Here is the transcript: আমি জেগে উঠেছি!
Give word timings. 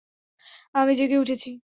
আমি 0.75 0.91
জেগে 0.95 1.17
উঠেছি! 1.17 1.49